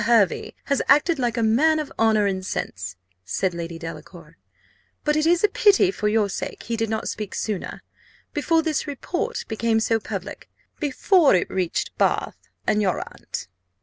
[0.05, 4.35] Hervey has acted like a man of honour and sense," said Lady Delacour;
[5.03, 7.83] "but it is a pity, for your sake, he did not speak sooner
[8.33, 12.35] before this report became so public before it reached Bath,
[12.65, 13.47] and your aunt.